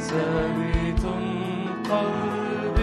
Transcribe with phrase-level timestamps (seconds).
[0.00, 1.04] ثابت
[1.90, 2.79] قلبي.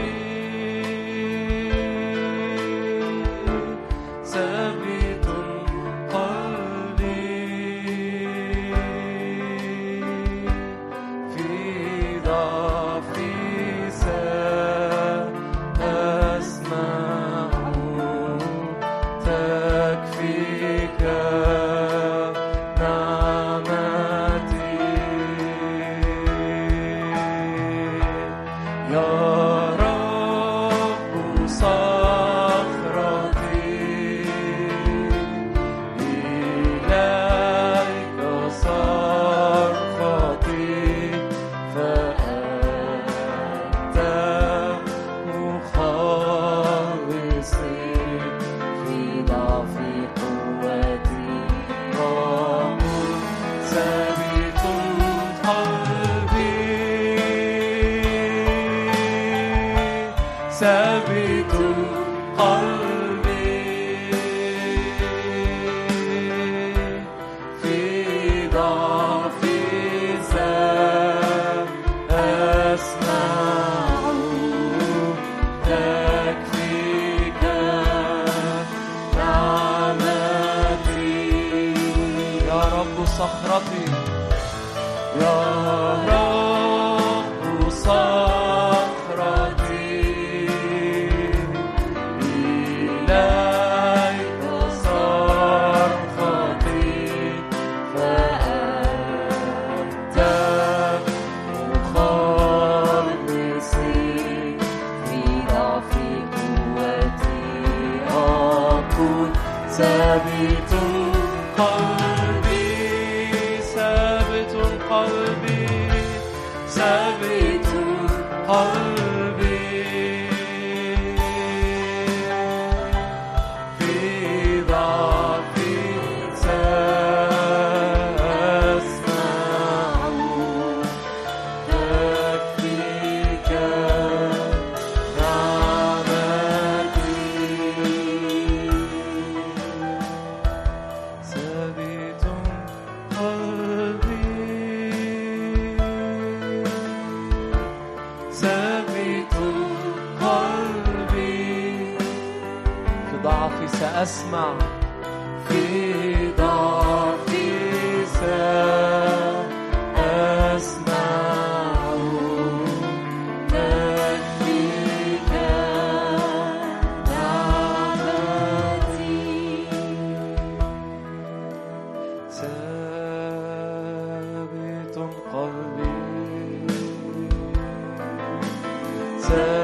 [179.30, 179.56] return.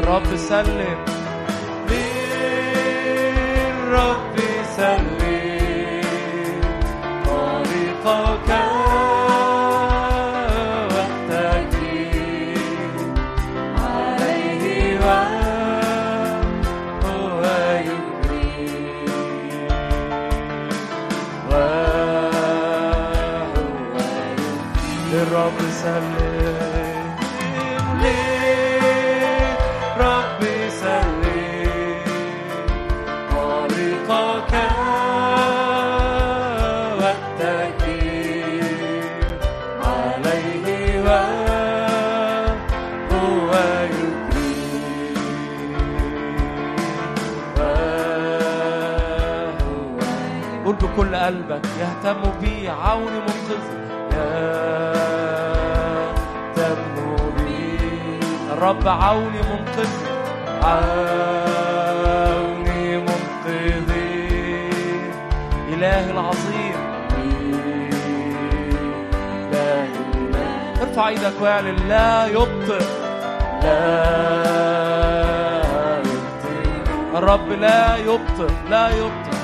[0.00, 1.04] للرب سلم.
[3.90, 4.49] للرب
[50.66, 53.64] قل بكل قلبك يهتم بي عون منقذ
[56.56, 57.78] يهتم بي.
[58.52, 60.00] الرب عوني منقذي.
[60.62, 61.62] عوني
[62.98, 64.10] منقذي.
[65.74, 66.76] إله العظيم.
[69.52, 72.99] إله إله ارفع إيدك واعلن لا يبطئ
[77.16, 79.36] الرب لا يبطئ لا يبطئ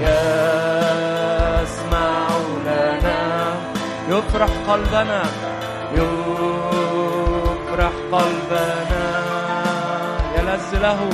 [0.00, 2.28] يسمع
[2.66, 3.54] لنا.
[4.08, 5.22] يفرح قلبنا.
[5.94, 9.22] يفرح قلبنا.
[10.38, 11.10] يلذ له.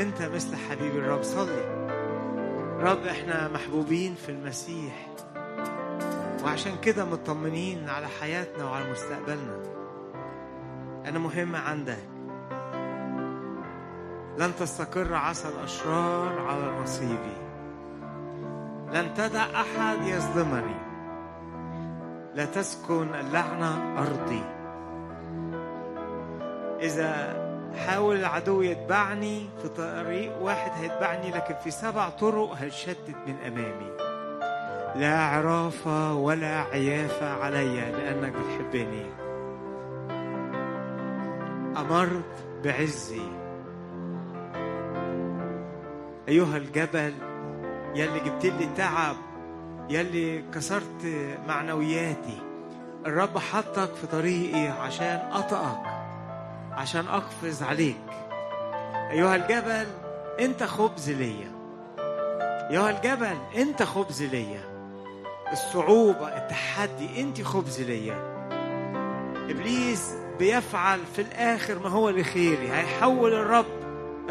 [0.00, 1.22] أنت مثل حبيب الرب.
[1.22, 1.86] صلي.
[2.80, 5.06] رب إحنا محبوبين في المسيح.
[6.44, 9.62] وعشان كده مطمنين على حياتنا وعلى مستقبلنا.
[11.06, 11.98] أنا مهم عندك.
[14.38, 17.36] لن تستقر عسى الأشرار على نصيبي.
[18.92, 20.76] لن تدع أحد يظلمني.
[22.34, 24.42] لا تسكن اللعنة أرضي.
[26.80, 27.45] إذا
[27.76, 33.90] حاول العدو يتبعني في طريق واحد هيتبعني لكن في سبع طرق هيشتت من أمامي.
[35.00, 39.06] لا عرافة ولا عيافة علي لأنك بتحبني.
[41.80, 43.22] أمرت بعزي.
[46.28, 47.14] أيها الجبل
[47.94, 49.16] يلي جبت لي تعب
[49.90, 52.38] يلي كسرت معنوياتي
[53.06, 55.95] الرب حطك في طريقي عشان أطأك.
[56.76, 57.96] عشان أقفز عليك.
[59.10, 59.86] أيها الجبل
[60.40, 61.50] أنت خبز ليا.
[62.70, 64.60] أيها الجبل أنت خبز ليا.
[65.52, 68.36] الصعوبة التحدي أنت خبز ليا.
[69.50, 72.72] إبليس بيفعل في الآخر ما هو لخيري.
[72.72, 73.66] هيحول الرب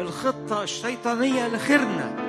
[0.00, 2.26] الخطة الشيطانية لخيرنا.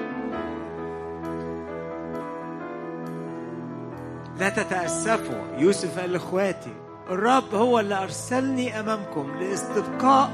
[4.39, 6.73] لا تتأسفوا يوسف قال لإخواتي
[7.09, 10.29] الرب هو اللي أرسلني أمامكم لاستبقاء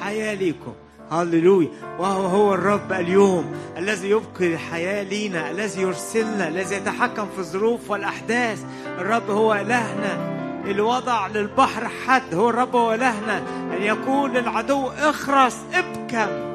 [0.00, 0.72] حياة ليكم.
[1.10, 1.68] هللويا.
[1.98, 8.64] وهو هو الرب اليوم الذي يبقي الحياة لينا الذي يرسلنا الذي يتحكم في الظروف والأحداث.
[8.98, 10.32] الرب هو إلهنا
[10.64, 12.34] اللي وضع للبحر حد.
[12.34, 13.38] هو الرب هو إلهنا
[13.76, 16.52] أن يقول للعدو إخرس ابكم.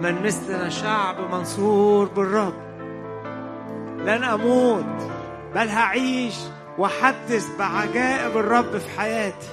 [0.00, 2.54] من مثلنا شعب منصور بالرب.
[3.98, 5.19] لن أموت.
[5.54, 6.34] بل هعيش
[6.78, 9.48] وأحدث بعجائب الرب في حياتي.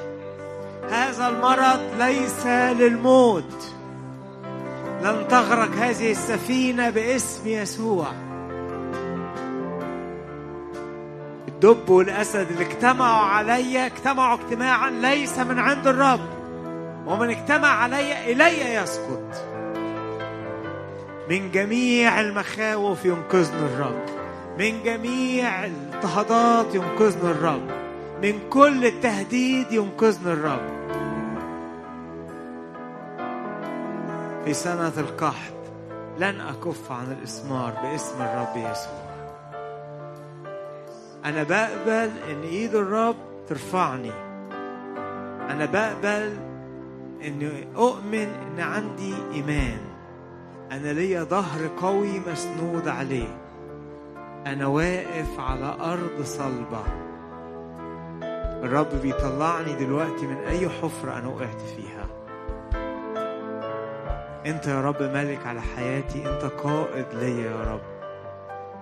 [0.90, 3.74] هذا المرض ليس للموت.
[5.02, 8.08] لن تغرق هذه السفينة باسم يسوع.
[11.48, 16.30] الدب والأسد اللي اجتمعوا علي اجتمعوا اجتماعا ليس من عند الرب
[17.08, 19.46] ومن اجتمع علي إلي يسقط
[21.30, 24.27] من جميع المخاوف ينقذني الرب.
[24.60, 27.72] من جميع الاضطهادات ينقذني الرب.
[28.24, 30.78] من كل التهديد ينقذني الرب.
[34.46, 35.54] في سنة القحط
[36.20, 39.08] لن أكف عن الإسمار باسم الرب يسوع.
[41.26, 43.16] أنا بقبل إن إيد الرب
[43.50, 44.12] ترفعني.
[45.50, 46.38] أنا بقبل
[47.26, 49.80] إني أؤمن إن عندي إيمان.
[50.72, 53.47] أنا ليا ظهر قوي مسنود عليه.
[54.46, 56.84] أنا واقف على أرض صلبة.
[58.64, 62.08] الرب بيطلعني دلوقتي من أي حفرة أنا وقعت فيها.
[64.46, 67.82] أنت يا رب مالك على حياتي أنت قائد ليا يا رب.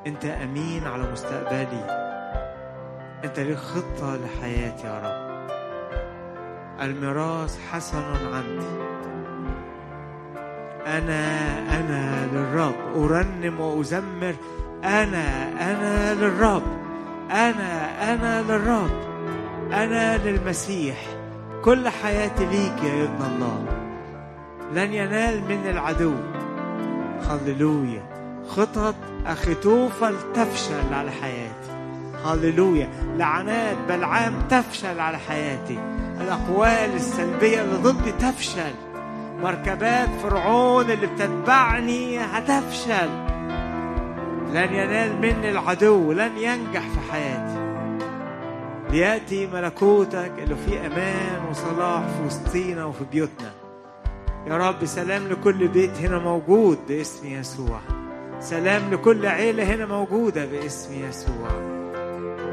[0.08, 2.06] أنت أمين على مستقبلي.
[3.24, 5.26] أنت ليك خطة لحياتي يا رب.
[6.82, 8.96] الميراث حسن عندي.
[10.88, 11.26] أنا
[11.80, 12.76] أنا للرب.
[12.96, 14.36] أرنم وأزمر
[14.86, 16.64] أنا أنا للرب.
[17.32, 18.92] أنا أنا للرب.
[19.74, 20.98] أنا للمسيح.
[21.64, 23.66] كل حياتي ليك يا ابن الله.
[24.74, 26.14] لن ينال من العدو.
[27.30, 28.04] هللويا.
[28.50, 31.96] خطط أخيتوفل تفشل على حياتي.
[32.26, 32.90] هللويا.
[33.18, 35.80] لعنات بلعام تفشل على حياتي.
[36.22, 38.74] الأقوال السلبية اللي ضدي تفشل.
[39.44, 43.25] مركبات فرعون اللي بتتبعني هتفشل.
[44.56, 47.66] لن ينال مني العدو لن ينجح في حياتي.
[48.90, 53.52] ليأتي ملكوتك اللي فيه أمان وصلاح في وسطينا وفي بيوتنا.
[54.48, 57.80] يا رب سلام لكل بيت هنا موجود باسم يسوع.
[58.40, 61.50] سلام لكل عيلة هنا موجودة باسم يسوع.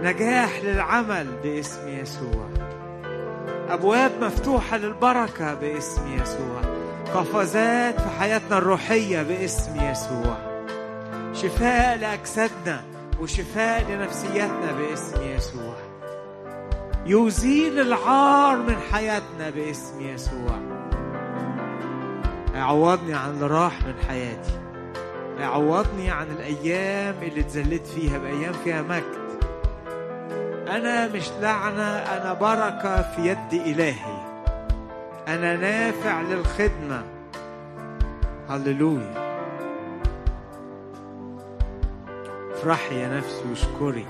[0.02, 2.48] نجاح للعمل باسم يسوع.
[3.68, 6.60] أبواب مفتوحة للبركة باسم يسوع.
[7.14, 10.36] قفزات في حياتنا الروحية باسم يسوع.
[11.42, 12.84] شفاء لأجسادنا
[13.20, 15.74] وشفاء لنفسياتنا باسم يسوع.
[17.06, 20.58] يزيل العار من حياتنا باسم يسوع.
[22.54, 24.60] يعوضني عن اللي راح من حياتي.
[25.38, 29.22] يعوضني عن الأيام اللي اتذلت فيها بأيام فيها مجد.
[30.68, 34.22] أنا مش لعنة أنا بركة في يد إلهي.
[35.28, 37.02] أنا نافع للخدمة.
[38.48, 39.21] هللويا.
[42.62, 44.06] افرحي يا نفسي واشكري.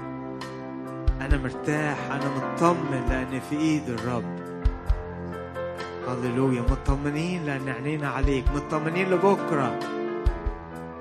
[1.20, 4.38] أنا مرتاح أنا مطمن لأن في إيد الرب.
[6.08, 6.60] هللويا.
[6.60, 8.44] مطمنين لأن عينينا عليك.
[8.54, 9.78] مطمنين لبكرة.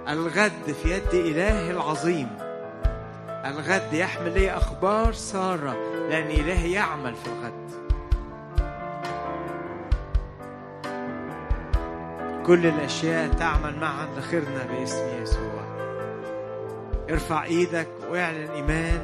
[0.09, 2.27] الغد في يد إلهي العظيم.
[3.45, 5.75] الغد يحمل لي أخبار سارة
[6.09, 7.71] لأن إلهي يعمل في الغد.
[12.45, 15.60] كل الأشياء تعمل معا لخيرنا باسم يسوع.
[17.11, 19.01] ارفع إيدك واعلن ايمان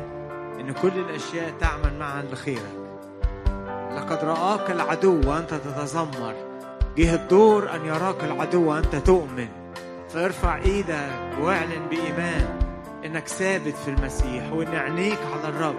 [0.59, 2.77] ان كل الاشياء تعمل معا لخيرك.
[3.95, 6.35] لقد رآك العدو وانت تتذمر.
[6.97, 9.47] جه الدور أن يراك العدو وأنت تؤمن.
[10.09, 11.11] فارفع إيدك
[11.41, 12.59] واعلن بإيمان
[13.05, 15.75] إنك ثابت في المسيح وإن عينيك على الرب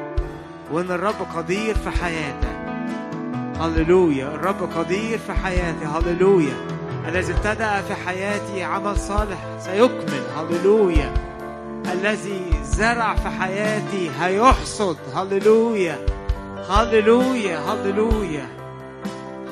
[0.73, 2.59] وإن الرب قدير في حياتك.
[3.61, 4.27] هللويا.
[4.35, 5.85] الرب قدير في حياتي.
[5.85, 6.57] هللويا.
[7.09, 10.23] الذي ابتدأ في حياتي عمل صالح سيكمل.
[10.37, 11.28] هللويا.
[11.99, 14.97] الذي زرع في حياتي هيحصد.
[15.15, 15.99] هللويا.
[16.69, 17.59] هللويا.
[17.59, 18.47] هللويا.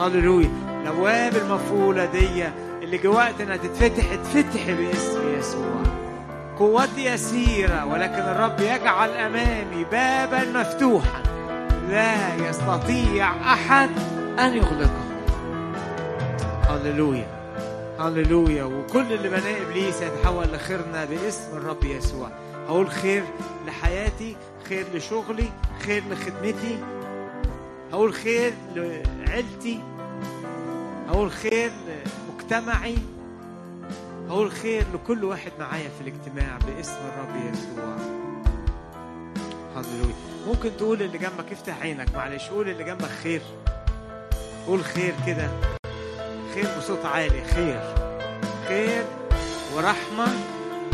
[0.00, 0.50] هللويا.
[0.82, 2.44] الأبواب المفعولة دي
[2.82, 2.98] اللي
[3.40, 5.82] انها تتفتح اتفتح باسم يسوع.
[6.58, 11.22] قوتي يسيرة ولكن الرب يجعل أمامي بابا مفتوحا.
[11.90, 13.90] لا يستطيع أحد
[14.38, 15.06] أن يغلقه.
[16.68, 17.35] هللويا.
[17.98, 18.64] هللويا.
[18.64, 22.30] وكل اللي بناه ابليس يتحول لخيرنا باسم الرب يسوع.
[22.68, 23.24] هقول خير
[23.66, 24.36] لحياتي
[24.68, 25.48] خير لشغلي
[25.86, 26.78] خير لخدمتي.
[27.92, 29.80] هقول خير لعيلتي.
[31.08, 32.98] هقول خير لمجتمعي.
[34.28, 37.96] هقول خير لكل واحد معايا في الاجتماع باسم الرب يسوع.
[39.76, 40.14] هللويا.
[40.46, 42.48] ممكن تقول اللي جنبك افتح عينك معلش.
[42.48, 43.42] قول اللي جنبك خير.
[44.66, 45.50] قول خير كده.
[46.56, 47.80] خير بصوت عالي خير.
[48.68, 49.04] خير
[49.74, 50.28] ورحمة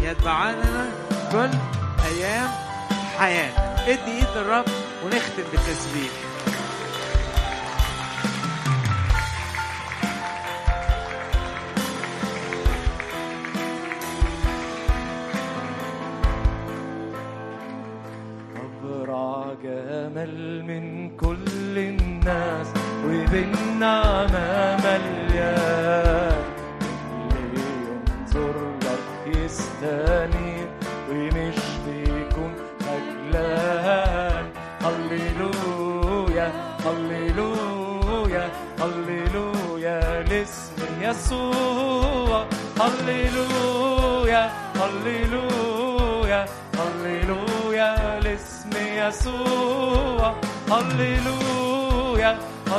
[0.02, 0.90] يتبعاننا
[1.33, 1.50] كل
[2.04, 2.50] أيام
[3.19, 4.64] حياتك ادي إيد للرب
[5.04, 6.11] ونختم بالتسبيح.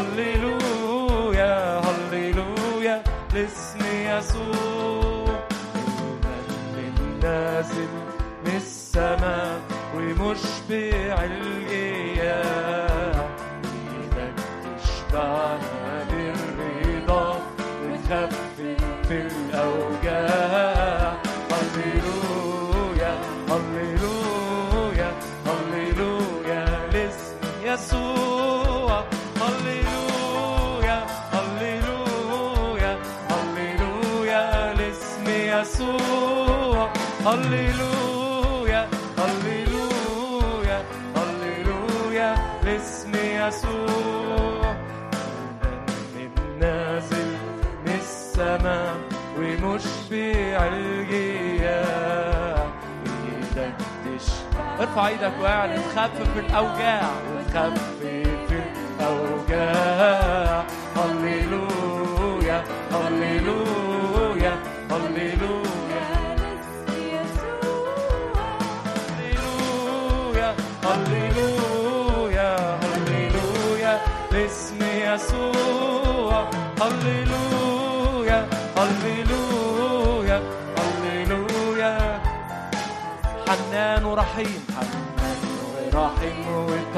[0.03, 5.39] هللويا هللويا لاسم يسوع
[5.85, 7.87] المن نازل
[8.45, 9.61] من السماء
[9.95, 13.15] ومشبع الإياه
[13.63, 14.33] إيدك
[14.83, 15.72] تشبعنا
[54.93, 57.01] ارفع إيدك واعلن تخفف الأوجاع
[57.35, 58.61] وتخفف
[58.99, 60.62] الأوجاع.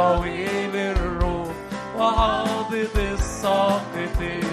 [0.05, 1.47] وطويل الروح
[1.97, 4.45] وعاضد الساقطين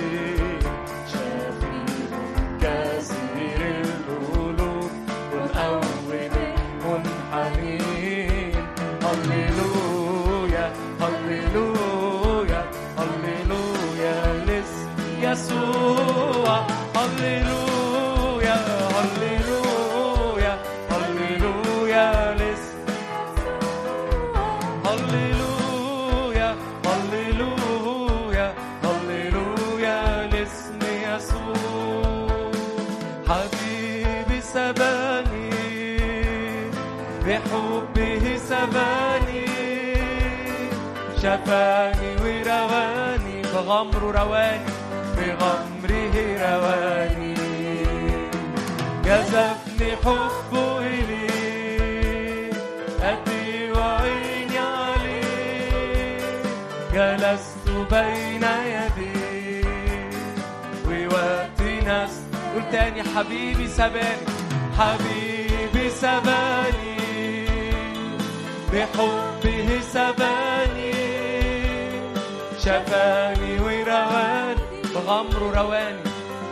[41.23, 44.73] شفاني ورواني بغمره رواني
[45.17, 47.35] بغمره رواني.
[49.05, 52.51] جذبني حبه إليه
[53.03, 56.43] أدي وعيني عليه
[56.95, 60.11] جلست بين يديه
[60.89, 62.15] ووقت ناس
[62.55, 64.27] قول تاني حبيبي سباني
[64.79, 66.97] حبيبي سباني.
[68.73, 70.82] بحبه سباني.
[72.65, 74.61] شفاني ورواني
[74.95, 76.03] بغمره رواني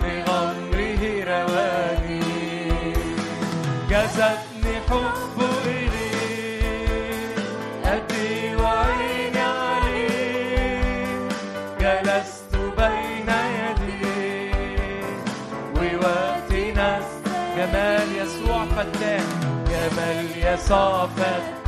[0.03, 2.21] بغمره رواني.
[3.91, 7.35] جذبني حبه إليه
[7.85, 11.29] أدي وعيني عليه
[11.81, 15.03] جلست بين يديه
[15.77, 17.09] ووقت ناس
[17.57, 19.27] جمال يسوع فتان
[19.71, 21.60] جمال يسوع فتان.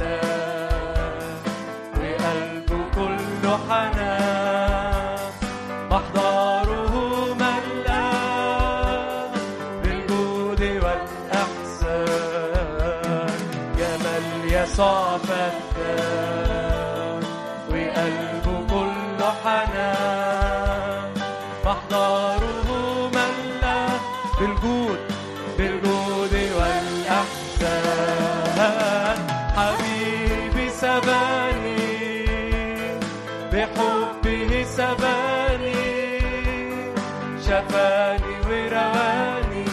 [37.52, 39.64] شفاني ورواني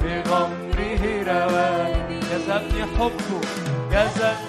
[0.00, 2.20] بغمره رواني.
[2.20, 3.40] جذبني حبه
[3.92, 4.46] جذبني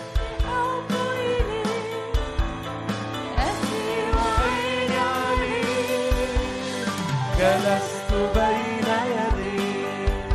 [7.40, 10.32] جلست بين يديك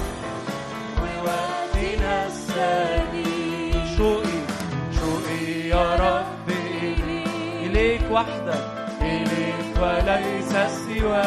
[1.00, 3.32] ووقتنا الثاني
[3.96, 4.38] شوقي
[4.98, 7.26] شوقي يا رب إليك
[7.64, 8.71] إليك وحدك.
[9.82, 10.52] وليس
[10.86, 11.22] سوى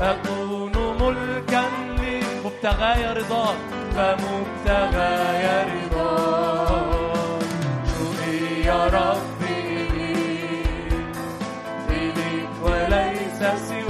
[0.00, 1.64] أكون ملكا
[1.98, 3.56] لمبتغاي رضاك
[3.96, 7.42] فمبتغاي رضاك
[7.90, 9.88] شوقي يا ربي
[11.90, 13.83] إليك وليس سوى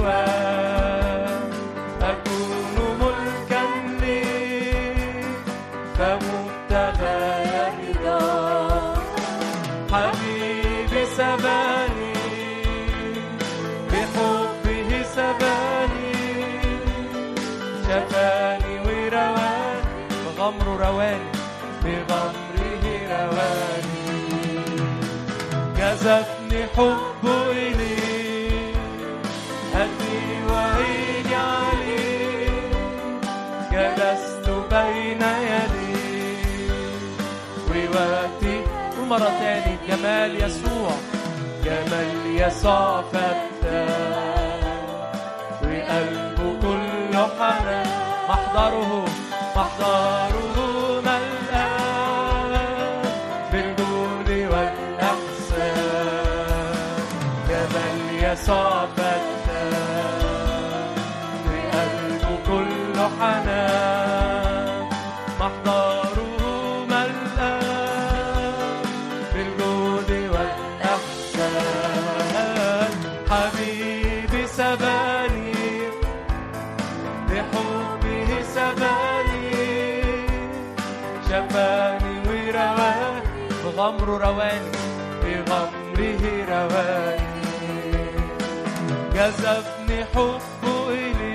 [26.79, 28.73] الحب إليه
[29.73, 32.69] هدي وعيني عليه
[33.71, 36.79] جلست بين يديه
[37.69, 38.63] ووقتي
[39.01, 40.91] ومرة تاني جمال يسوع
[41.65, 43.03] جمال يسوع
[84.17, 84.71] رواني
[85.23, 87.45] بغمره رواني
[89.13, 91.34] جذبني حبه إليه